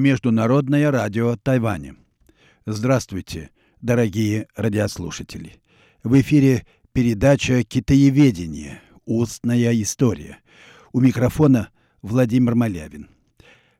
[0.00, 1.94] Международное радио Тайваня.
[2.64, 3.50] Здравствуйте,
[3.82, 5.60] дорогие радиослушатели.
[6.02, 8.80] В эфире передача «Китаеведение.
[9.04, 10.38] Устная история».
[10.92, 11.68] У микрофона
[12.00, 13.10] Владимир Малявин.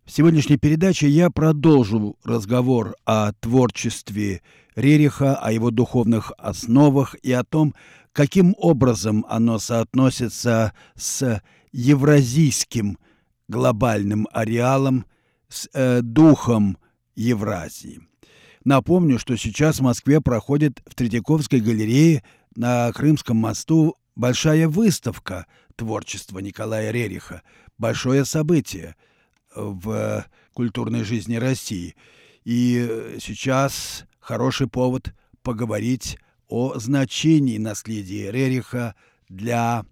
[0.05, 4.43] В сегодняшней передаче я продолжу разговор о творчестве
[4.77, 7.75] Рериха, о его духовных основах и о том,
[8.13, 11.43] каким образом оно соотносится с
[11.73, 12.99] евразийским
[13.49, 15.07] глобальным ареалом
[15.51, 16.79] с э, духом
[17.15, 18.01] Евразии.
[18.65, 26.39] Напомню, что сейчас в Москве проходит в Третьяковской галерее на Крымском мосту большая выставка творчества
[26.39, 27.43] Николая Рериха.
[27.79, 28.97] Большое событие
[29.55, 31.97] в культурной жизни России.
[32.45, 38.95] И сейчас хороший повод поговорить о значении наследия Рериха
[39.29, 39.85] для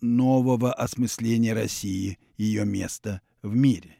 [0.00, 3.95] нового осмысления России, ее места в мире.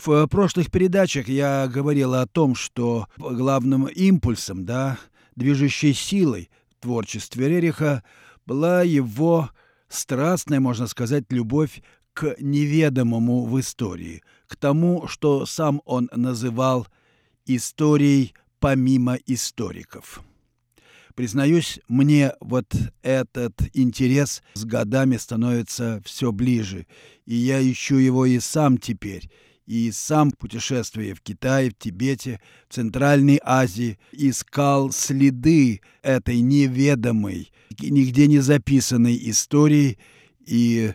[0.00, 4.96] В прошлых передачах я говорил о том, что главным импульсом, да,
[5.34, 8.04] движущей силой в творчестве Рериха
[8.46, 9.50] была его
[9.88, 11.82] страстная, можно сказать, любовь
[12.12, 16.86] к неведомому в истории, к тому, что сам он называл
[17.46, 20.20] историей помимо историков.
[21.16, 26.86] Признаюсь, мне вот этот интерес с годами становится все ближе,
[27.26, 29.28] и я ищу его и сам теперь,
[29.68, 38.28] и сам, путешествуя в Китае, в Тибете, в Центральной Азии, искал следы этой неведомой, нигде
[38.28, 39.98] не записанной истории
[40.46, 40.94] и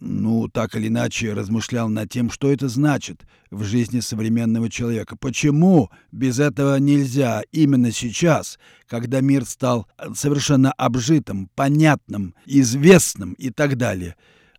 [0.00, 5.14] ну, так или иначе, размышлял над тем, что это значит в жизни современного человека.
[5.14, 8.58] Почему без этого нельзя именно сейчас,
[8.88, 14.16] когда мир стал совершенно обжитым, понятным, известным и так далее.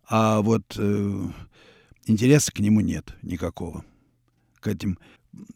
[0.07, 1.27] А вот э,
[2.05, 3.85] интереса к нему нет никакого,
[4.59, 4.97] к этим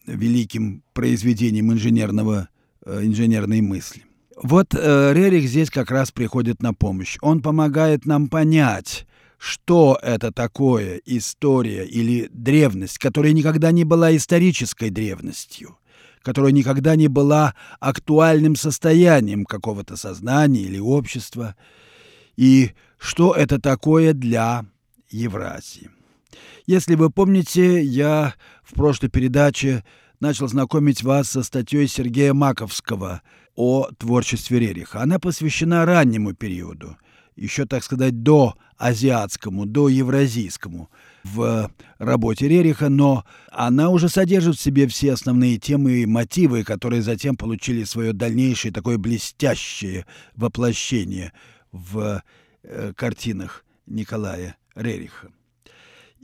[0.05, 2.49] великим произведениям инженерного,
[2.85, 4.03] э, инженерной мысли.
[4.41, 7.17] Вот э, Рерих здесь как раз приходит на помощь.
[7.21, 9.07] Он помогает нам понять,
[9.37, 15.77] что это такое история или древность, которая никогда не была исторической древностью,
[16.21, 21.55] которая никогда не была актуальным состоянием какого-то сознания или общества,
[22.35, 24.65] и что это такое для
[25.09, 25.89] Евразии.
[26.65, 29.83] Если вы помните, я в прошлой передаче
[30.19, 33.21] начал знакомить вас со статьей Сергея Маковского
[33.55, 35.01] о творчестве Рериха.
[35.01, 36.97] Она посвящена раннему периоду,
[37.35, 40.89] еще, так сказать, до азиатскому, до евразийскому
[41.23, 47.01] в работе Рериха, но она уже содержит в себе все основные темы и мотивы, которые
[47.01, 50.05] затем получили свое дальнейшее такое блестящее
[50.35, 51.33] воплощение
[51.71, 52.21] в
[52.63, 55.31] э, картинах Николая Рериха.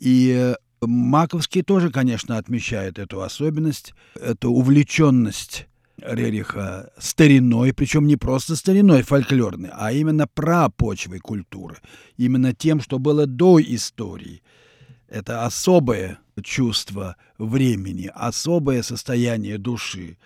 [0.04, 8.58] И э, Маковский тоже, конечно, отмечает эту особенность, эту увлеченность Рериха стариной, причем не просто
[8.58, 11.78] стариной фольклорной, а именно прапочвой культуры,
[12.18, 14.44] именно тем, что было до истории.
[15.08, 20.18] Это особое чувство времени, особое состояние души,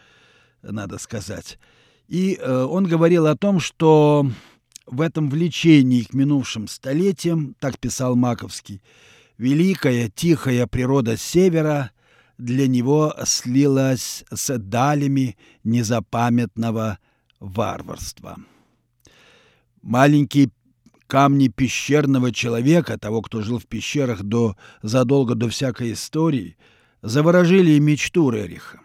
[0.63, 1.59] надо сказать.
[2.07, 4.27] И э, он говорил о том, что
[4.87, 8.81] в этом влечении к минувшим столетиям, так писал Маковский,
[9.37, 11.91] великая тихая природа севера
[12.37, 16.99] для него слилась с далями незапамятного
[17.39, 18.37] варварства.
[19.81, 20.51] Маленькие
[21.07, 26.57] камни пещерного человека, того, кто жил в пещерах до, задолго до всякой истории,
[27.01, 28.81] заворожили мечту Рериха.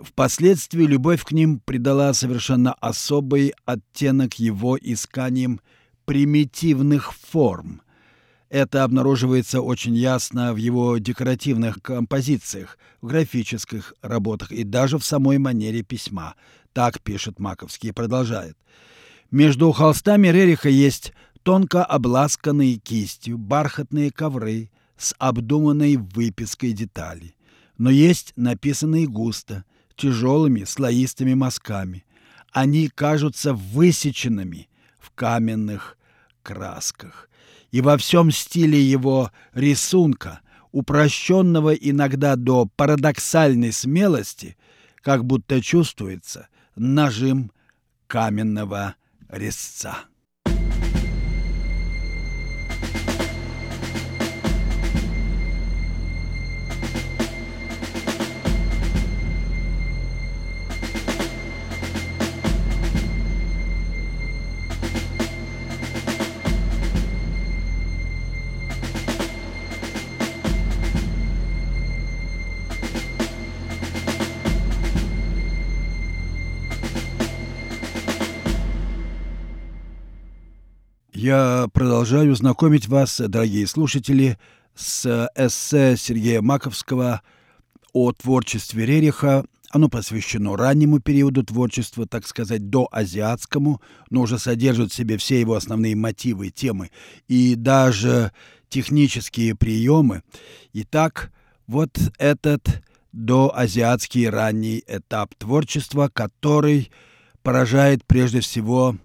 [0.00, 5.60] Впоследствии любовь к ним придала совершенно особый оттенок его исканиям
[6.04, 7.80] примитивных форм,
[8.54, 15.38] это обнаруживается очень ясно в его декоративных композициях, в графических работах и даже в самой
[15.38, 16.36] манере письма.
[16.72, 18.56] Так пишет Маковский и продолжает.
[19.32, 21.12] Между холстами Рериха есть
[21.42, 27.36] тонко обласканные кистью бархатные ковры с обдуманной выпиской деталей.
[27.76, 29.64] Но есть написанные густо,
[29.96, 32.04] тяжелыми слоистыми мазками.
[32.52, 34.68] Они кажутся высеченными
[35.00, 35.98] в каменных
[36.44, 37.28] красках
[37.74, 44.56] и во всем стиле его рисунка, упрощенного иногда до парадоксальной смелости,
[45.02, 47.50] как будто чувствуется нажим
[48.06, 48.94] каменного
[49.28, 50.04] резца.
[81.24, 84.38] Я продолжаю знакомить вас, дорогие слушатели,
[84.74, 87.22] с эссе Сергея Маковского
[87.94, 89.46] о творчестве Рериха.
[89.70, 93.80] Оно посвящено раннему периоду творчества, так сказать, до азиатскому,
[94.10, 96.90] но уже содержит в себе все его основные мотивы, темы
[97.26, 98.32] и даже
[98.68, 100.20] технические приемы.
[100.74, 101.32] Итак,
[101.66, 102.82] вот этот
[103.12, 106.90] доазиатский ранний этап творчества, который
[107.42, 108.98] поражает прежде всего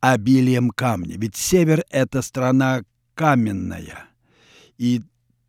[0.00, 1.16] обилием камня.
[1.16, 2.82] Ведь север— это страна
[3.14, 4.06] каменная.
[4.78, 5.02] И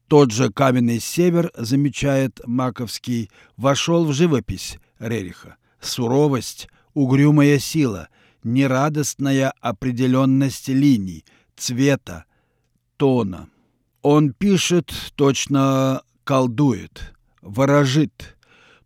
[0.07, 5.57] тот же каменный север, замечает Маковский, вошел в живопись Рериха.
[5.79, 8.09] Суровость, угрюмая сила,
[8.43, 11.25] нерадостная определенность линий,
[11.55, 12.25] цвета,
[12.97, 13.49] тона.
[14.01, 18.37] Он пишет, точно колдует, ворожит,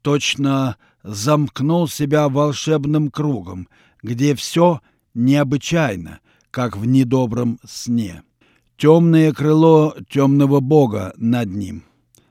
[0.01, 3.69] точно замкнул себя волшебным кругом,
[4.01, 4.81] где все
[5.13, 6.19] необычайно,
[6.51, 8.23] как в недобром сне.
[8.77, 11.83] Темное крыло темного бога над ним.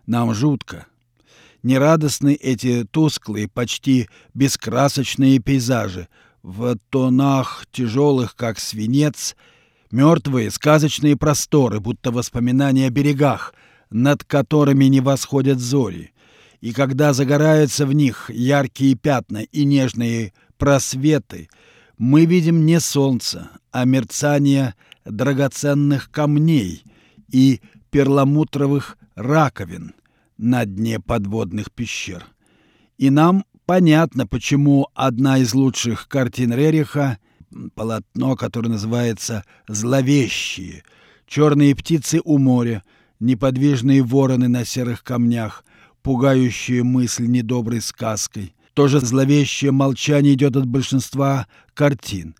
[0.07, 0.87] Нам жутко.
[1.63, 6.09] Нерадостны эти тусклые, почти бескрасочные пейзажи,
[6.43, 9.37] в тонах тяжелых, как свинец,
[9.93, 13.55] мертвые сказочные просторы, будто воспоминания о берегах,
[13.91, 16.13] над которыми не восходят зори.
[16.61, 21.49] И когда загораются в них яркие пятна и нежные просветы,
[21.99, 24.75] мы видим не солнце, а мерцание
[25.05, 26.85] драгоценных камней
[27.29, 27.61] и
[27.91, 29.95] перламутровых раковин
[30.39, 32.27] на дне подводных пещер.
[32.99, 37.19] И нам понятно, почему одна из лучших картин Рериха—
[37.75, 40.83] полотно, которое называется «Зловещие»,
[41.27, 42.83] черные птицы у моря,
[43.21, 45.65] неподвижные вороны на серых камнях,
[46.03, 48.55] пугающие мысль недоброй сказкой.
[48.75, 52.35] Тоже зловещее молчание идет от большинства картин.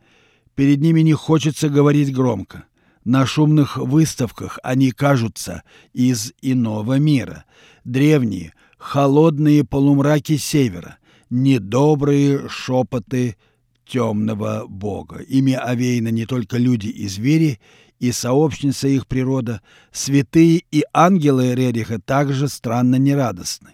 [0.55, 2.65] Перед ними не хочется говорить громко.
[3.05, 5.63] На шумных выставках они кажутся
[5.93, 7.45] из иного мира.
[7.85, 10.99] Древние, холодные полумраки севера,
[11.29, 13.37] недобрые шепоты
[13.85, 15.19] темного бога.
[15.19, 17.61] Ими овеяны не только люди и звери,
[17.99, 23.71] и сообщница их природа, святые и ангелы Рериха также странно нерадостны.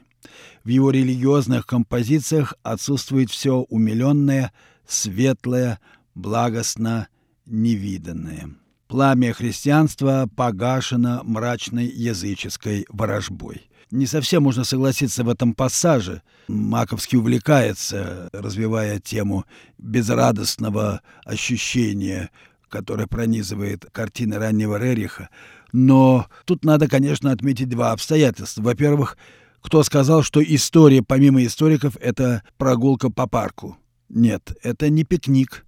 [0.69, 4.53] В его религиозных композициях отсутствует все умиленное,
[4.87, 5.81] светлое,
[6.15, 7.09] благостно
[7.47, 8.51] невиданное.
[8.87, 13.71] Пламя христианства погашено мрачной языческой ворожбой.
[13.91, 16.21] Не совсем можно согласиться в этом пассаже.
[16.49, 19.47] Маковский увлекается, развивая тему
[19.79, 22.29] безрадостного ощущения,
[22.69, 25.31] которое пронизывает картины раннего Рериха.
[25.73, 28.61] Но тут надо, конечно, отметить два обстоятельства.
[28.61, 29.17] Во-первых,
[29.61, 33.77] кто сказал, что история, помимо историков, это прогулка по парку?
[34.09, 35.67] Нет, это не пикник,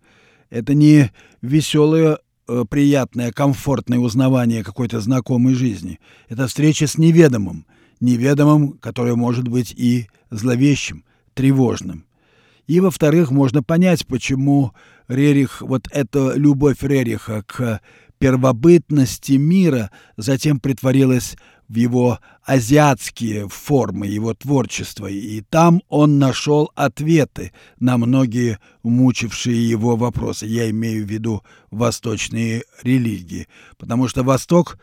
[0.49, 6.01] это не веселое, э, приятное, комфортное узнавание какой-то знакомой жизни.
[6.29, 7.67] Это встреча с неведомым,
[8.01, 11.05] неведомым, которое может быть и зловещим,
[11.35, 12.07] тревожным.
[12.67, 14.73] И, во-вторых, можно понять, почему
[15.09, 17.81] Рерих, вот эта любовь Рериха к
[18.21, 21.37] первобытности мира затем притворилась
[21.69, 29.97] в его азиатские формы его творчества, и там он нашел ответы на многие мучившие его
[29.97, 30.47] вопросы.
[30.47, 33.49] Я имею в виду восточные религии,
[33.79, 34.79] потому что Восток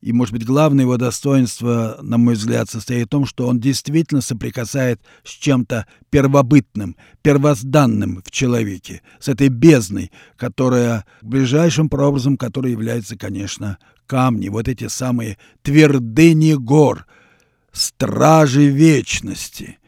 [0.00, 4.22] и, может быть, главное его достоинство, на мой взгляд, состоит в том, что он действительно
[4.22, 13.16] соприкасает с чем-то первобытным, первозданным в человеке, с этой бездной, которая ближайшим прообразом, которой является,
[13.16, 13.76] конечно,
[14.06, 17.06] камни, вот эти самые твердыни гор,
[17.70, 19.78] стражи вечности,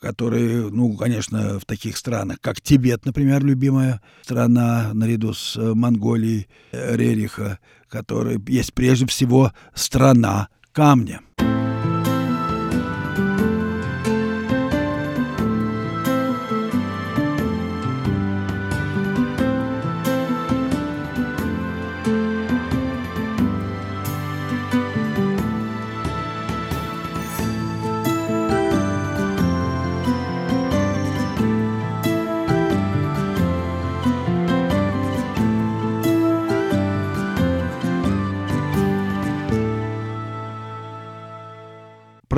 [0.00, 6.48] которые, ну, конечно, в таких странах, как Тибет, например, любимая страна наряду с э, Монголией
[6.72, 7.58] э, Рериха,
[7.88, 11.20] которая есть прежде всего страна камня.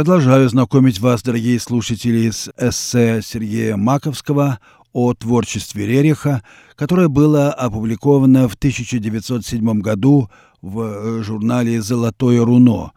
[0.01, 4.59] Продолжаю знакомить вас, дорогие слушатели, с эссе Сергея Маковского
[4.95, 6.43] о творчестве Рериха,
[6.75, 10.31] которое было опубликовано в 1907 году
[10.63, 12.93] в э, журнале «Золотое руно»,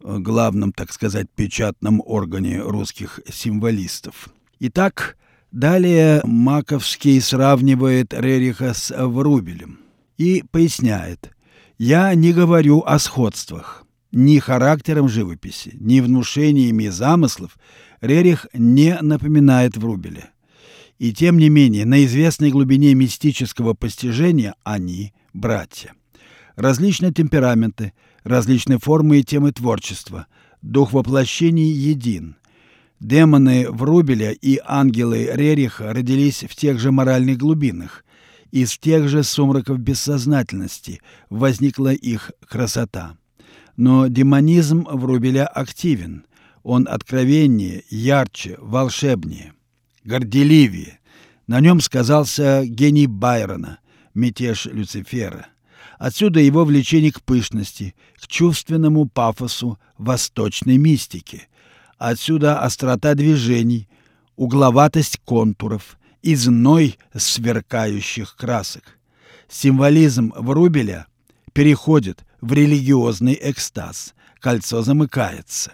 [0.00, 4.28] главном, так сказать, печатном органе русских символистов.
[4.60, 5.16] Итак,
[5.50, 9.80] далее Маковский сравнивает Рериха с Врубелем
[10.18, 11.32] и поясняет–
[11.78, 13.83] Я не говорю о сходствах.
[14.14, 17.58] Ни характером живописи, ни внушениями замыслов
[18.00, 20.30] Рерих не напоминает Врубеля.
[21.00, 25.94] И тем не менее, на известной глубине мистического постижения они– братья.
[26.54, 27.92] Различные темпераменты,
[28.22, 30.28] различные формы и темы творчества,
[30.62, 32.36] дух воплощений един.
[33.00, 38.04] Демоны Врубеля и ангелы Рериха родились в тех же моральных глубинах.
[38.52, 43.16] Из тех же сумраков бессознательности возникла их красота.
[43.76, 46.26] Но демонизм Врубеля активен.
[46.62, 49.52] Он откровеннее, ярче, волшебнее,
[50.04, 51.00] горделивее.
[51.46, 53.80] На нем сказался гений Байрона,
[54.14, 55.48] мятеж Люцифера.
[55.98, 61.48] Отсюда его влечение к пышности, к чувственному пафосу восточной мистики.
[61.98, 63.88] Отсюда острота движений,
[64.36, 68.98] угловатость контуров и зной сверкающих красок.
[69.48, 71.06] Символизм Врубеля
[71.52, 75.72] переходит в религиозный экстаз, кольцо замыкается.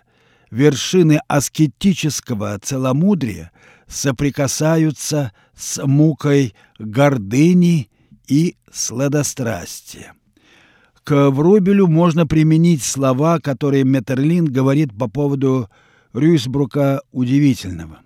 [0.52, 3.50] Вершины аскетического целомудрия
[3.88, 7.90] соприкасаются с мукой гордыни
[8.28, 10.12] и сладострастие.
[11.02, 15.68] К Врубелю можно применить слова, которые Метерлин говорит по поводу
[16.12, 17.98] Рюйсбрука удивительного.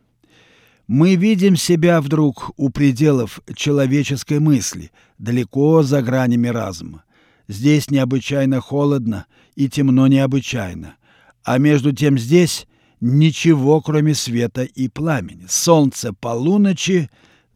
[0.86, 7.03] Мы видим себя вдруг у пределов человеческой мысли, далеко за гранями разума.
[7.48, 10.96] Здесь необычайно холодно и темно необычайно,
[11.42, 12.66] а между тем здесь
[13.00, 15.46] ничего, кроме света и пламени.
[15.48, 17.10] Солнце полуночи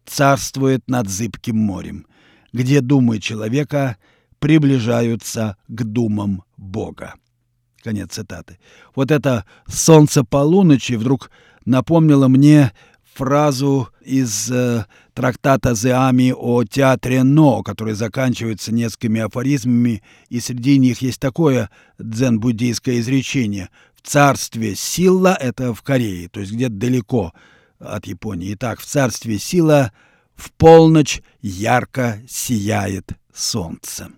[0.05, 2.07] царствует над зыбким морем—
[2.53, 3.97] где думы человека
[4.39, 7.15] приближаются к думам Бога.
[7.83, 8.59] Конец цитаты.
[8.95, 11.31] Вот это «солнце полуночи» вдруг
[11.65, 12.73] напомнило мне
[13.19, 21.03] фразу из э, трактата Зеами о театре Но, который заканчивается несколькими афоризмами, и среди них
[21.03, 27.33] есть такое дзен-буддийское изречение «В царстве сила»— это в Корее, то есть где-то далеко
[27.79, 28.55] от Японии.
[28.55, 29.93] Итак, в царстве сила—
[30.39, 34.09] в полночь ярко сияет солнце.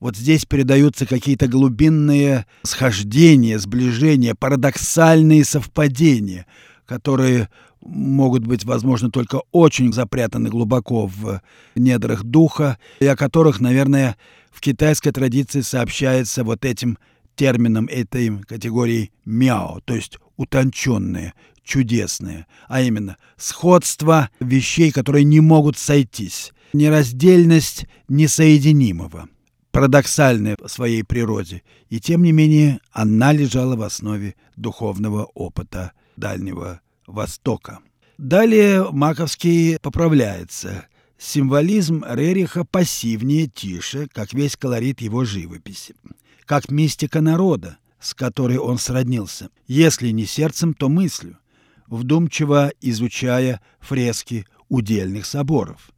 [0.00, 6.46] Вот здесь передаются какие-то глубинные схождения, сближения, парадоксальные совпадения,
[6.84, 7.48] которые
[7.80, 11.40] могут быть, возможно, только очень запрятаны глубоко в
[11.74, 14.16] недрах духа, и о которых, наверное,
[14.50, 16.98] в китайской традиции сообщается вот этим
[17.36, 25.78] термином этой категории мяо, то есть утонченные, чудесные, а именно сходство вещей, которые не могут
[25.78, 29.28] сойтись, нераздельность несоединимого,
[29.70, 36.80] парадоксальная в своей природе, и тем не менее она лежала в основе духовного опыта Дальнего
[37.08, 37.80] Востока.
[38.18, 40.86] Далее Маковский поправляется.
[41.16, 45.96] Символизм Рериха пассивнее, тише, как весь колорит его живописи,
[46.44, 51.38] как мистика народа, с которой он сроднился, если не сердцем, то мыслью,
[51.88, 55.90] вдумчиво изучая фрески удельных соборов.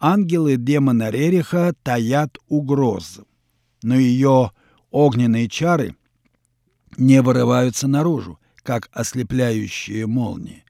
[0.00, 3.24] Ангелы демона Рериха таят угрозы,
[3.82, 4.52] но ее
[4.90, 5.96] огненные чары
[6.98, 10.62] не вырываются наружу, как ослепляющие молнии.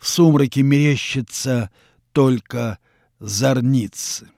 [0.00, 1.70] В сумраке мерещится
[2.10, 2.80] только
[3.20, 4.28] зорницы.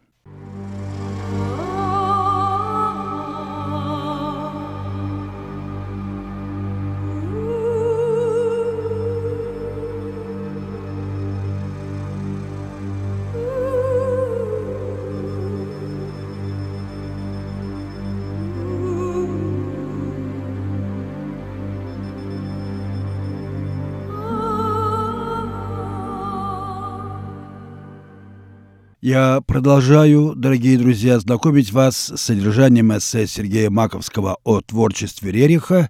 [29.09, 35.89] Я продолжаю, дорогие друзья, знакомить вас с содержанием эссе Сергея Маковского о творчестве Рериха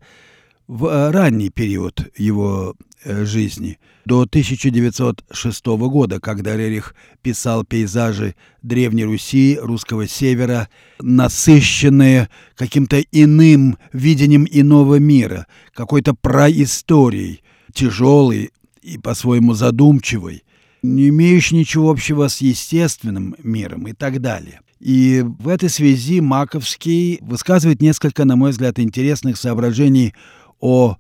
[0.68, 9.04] в э, ранний период его э, жизни, до 1906 года, когда Рерих писал пейзажи Древней
[9.04, 10.68] Руси, русского севера,
[11.00, 17.42] насыщенные каким-то иным видением иного мира, какой-то праисторией,
[17.74, 20.44] тяжелой и по-своему задумчивой,
[20.82, 24.60] не имеющий ничего общего с естественным миром и так далее.
[24.80, 30.14] И в этой связи Маковский высказывает несколько, на мой взгляд, интересных соображений
[30.60, 30.96] о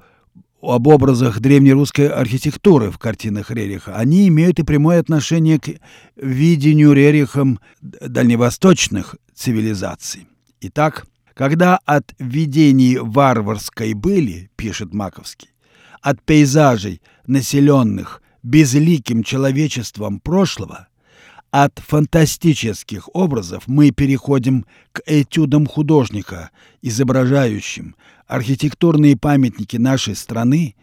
[0.60, 3.94] об образах древнерусской архитектуры в картинах Рериха.
[3.94, 5.68] Они имеют и прямое отношение к
[6.16, 10.26] видению Рерихом дальневосточных цивилизаций.
[10.60, 15.50] Итак, когда от видений варварской были, пишет Маковский,
[16.02, 20.88] от пейзажей, населенных безликим человечеством прошлого,
[21.50, 26.50] От фантастических образов мы переходим к этюдам художника,
[26.82, 30.76] изображающим архитектурные памятники нашей страны,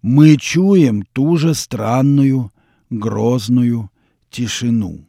[0.00, 2.50] мы чуем ту же странную,
[2.88, 3.90] грозную
[4.30, 5.06] тишину.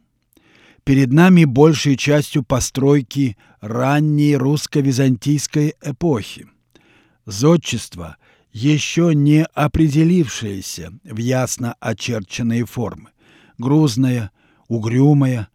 [0.84, 6.46] Перед нами большей частью постройки ранней русско-византийской эпохи.
[7.26, 8.16] Зодчество,
[8.52, 13.10] еще не определившееся в ясно очерченные формы,
[13.58, 14.30] грузное,
[14.68, 15.48] угрюмое,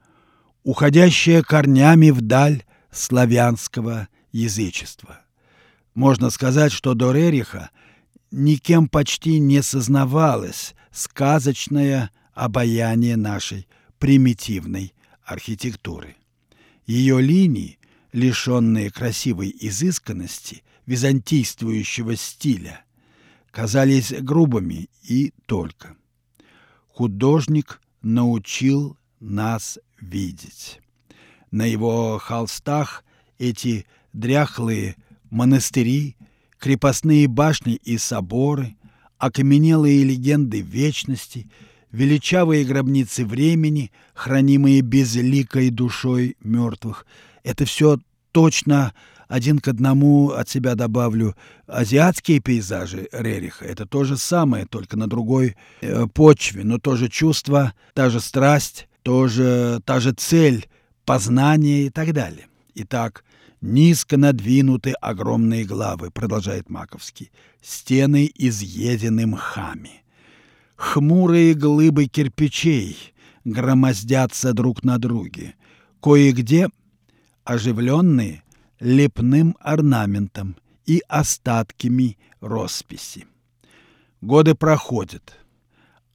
[0.64, 5.22] уходящее корнями вдаль славянского язычества.
[5.94, 7.70] Можно сказать, что до Рериха
[8.32, 13.68] никем почти не сознавалось сказочное обаяние нашей
[14.00, 16.16] примитивной архитектуры.
[16.86, 17.80] Ее линии,
[18.12, 22.84] лишенные красивой изысканности, византийствующего стиля,
[23.52, 25.96] казались грубыми и только.
[26.88, 30.80] Художник научил нас видеть.
[31.52, 33.04] На его холстах
[33.38, 34.96] эти дряхлые
[35.30, 36.16] монастыри,
[36.60, 38.76] крепостные башни и соборы,
[39.18, 41.50] окаменелые легенды вечности,
[41.92, 47.06] величавые гробницы времени, хранимые безликой душой мертвых.
[47.44, 48.00] Это все
[48.34, 48.94] точно
[49.30, 51.36] один к одному от себя добавлю
[51.66, 53.66] азиатские пейзажи Рериха.
[53.66, 58.88] Это то же самое, только на другой э, почве, но тоже чувство, та же страсть,
[59.02, 60.68] тоже та же цель,
[61.06, 62.48] познание и так далее.
[62.76, 63.24] Итак,
[63.62, 70.04] низко надвинуты огромные главы, продолжает Маковский, стены изъедены мхами.
[70.76, 73.14] Хмурые глыбы кирпичей
[73.46, 75.56] громоздятся друг на друге.
[76.02, 76.70] Кое-где
[77.44, 78.44] оживленные
[78.80, 83.28] лепным орнаментом и остатками росписи.
[84.22, 85.38] Годы проходят.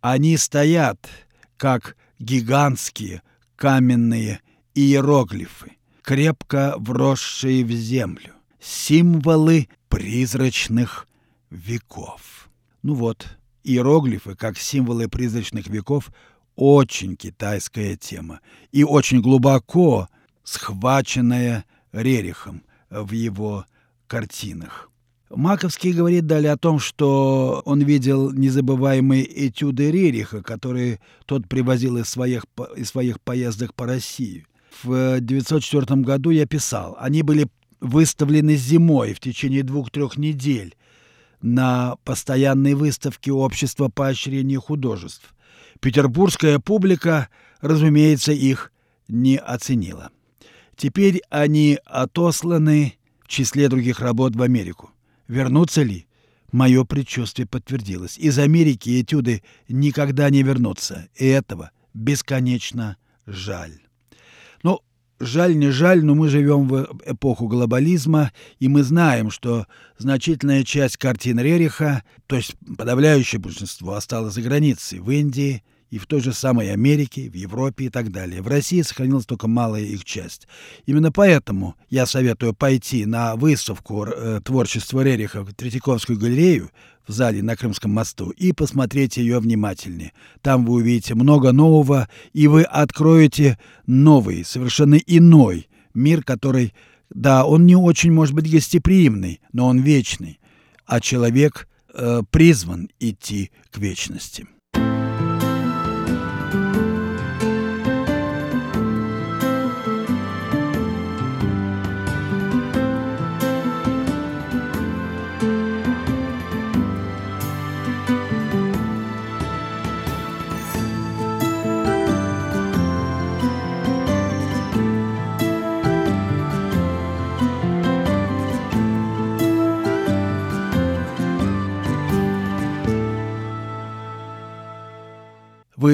[0.01, 1.09] Они стоят,
[1.57, 3.23] как гигантские
[3.57, 4.41] каменные
[4.75, 11.09] иероглифы, крепко вросшие в землю, символы призрачных
[11.51, 12.49] веков.
[12.83, 13.27] Ну вот,
[13.65, 16.11] иероглифы, как символы призрачных веков,
[16.55, 18.41] очень китайская тема
[18.73, 20.09] и очень глубоко
[20.49, 23.67] схваченная Рерихом в его
[24.07, 24.91] картинах.
[25.31, 32.09] Маковский говорит далее о том, что он видел незабываемые этюды Рериха, которые тот привозил из
[32.09, 34.47] своих, из своих поездок по России.
[34.83, 37.49] В 1904 году я писал, они были
[37.81, 40.75] выставлены зимой в течение двух-трех недель
[41.43, 45.35] на постоянной выставке Общества поощрения художеств.
[45.81, 47.29] Петербургская публика,
[47.61, 48.73] разумеется, их
[49.09, 50.11] не оценила.
[50.79, 54.93] Теперь они отосланы в числе других работ в Америку.
[55.27, 56.07] Вернутся ли?
[56.53, 58.17] Мое предчувствие подтвердилось.
[58.17, 61.09] Из Америки этюды никогда не вернутся.
[61.17, 63.81] И этого бесконечно жаль.
[64.63, 64.79] Ну,
[65.19, 69.67] жаль, не жаль, но мы живем в эпоху глобализма, и мы знаем, что
[69.99, 76.07] значительная часть картин Рериха, то есть подавляющее большинство, осталось за границей, в Индии, и в
[76.07, 78.43] той же самой Америке, в Европе и так далее.
[78.43, 80.47] В России сохранилась только малая их часть.
[80.87, 86.71] Именно поэтому я советую пойти на выставку э, творчества Рериха в Третьяковскую галерею
[87.07, 90.13] в зале на Крымском мосту и посмотреть ее внимательнее.
[90.43, 96.75] Там вы увидите много нового, и вы откроете новый, совершенно иной мир, который,
[97.11, 100.39] да, он не очень, может быть, гостеприимный, но он вечный,
[100.87, 104.47] а человек э, призван идти к вечности.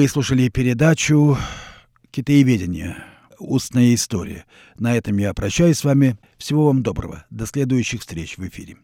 [0.07, 1.37] Слушали передачу
[2.11, 2.97] «Китаеведение.
[3.39, 4.45] Устная история».
[4.77, 6.17] На этом я прощаюсь с вами.
[6.37, 7.25] Всего вам доброго.
[7.29, 8.77] До следующих встреч в эфире.